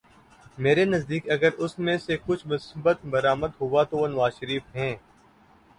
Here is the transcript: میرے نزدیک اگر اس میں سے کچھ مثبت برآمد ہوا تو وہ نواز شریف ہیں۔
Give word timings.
میرے 0.57 0.85
نزدیک 0.85 1.29
اگر 1.31 1.49
اس 1.57 1.77
میں 1.79 1.97
سے 1.97 2.17
کچھ 2.25 2.47
مثبت 2.47 3.05
برآمد 3.05 3.51
ہوا 3.61 3.83
تو 3.83 3.97
وہ 3.97 4.07
نواز 4.07 4.31
شریف 4.39 4.75
ہیں۔ 4.75 4.95